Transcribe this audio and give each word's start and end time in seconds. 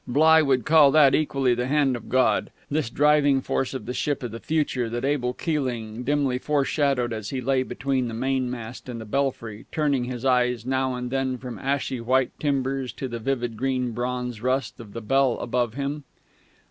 Bligh 0.07 0.41
would 0.41 0.65
call 0.65 0.89
that 0.93 1.13
equally 1.13 1.53
the 1.53 1.67
Hand 1.67 1.95
of 1.95 2.09
God, 2.09 2.49
this 2.71 2.89
driving 2.89 3.39
force 3.39 3.75
of 3.75 3.85
the 3.85 3.93
ship 3.93 4.23
of 4.23 4.31
the 4.31 4.39
future 4.39 4.89
that 4.89 5.05
Abel 5.05 5.31
Keeling 5.31 6.03
dimly 6.03 6.39
foreshadowed 6.39 7.13
as 7.13 7.29
he 7.29 7.39
lay 7.39 7.61
between 7.61 8.07
the 8.07 8.15
mainmast 8.15 8.89
and 8.89 8.99
the 8.99 9.05
belfry, 9.05 9.67
turning 9.71 10.05
his 10.05 10.25
eyes 10.25 10.65
now 10.65 10.95
and 10.95 11.11
then 11.11 11.37
from 11.37 11.59
ashy 11.59 12.01
white 12.01 12.31
timbers 12.39 12.91
to 12.93 13.07
the 13.07 13.19
vivid 13.19 13.55
green 13.55 13.91
bronze 13.91 14.41
rust 14.41 14.79
of 14.79 14.93
the 14.93 15.01
bell 15.01 15.37
above 15.39 15.75
him.... 15.75 16.03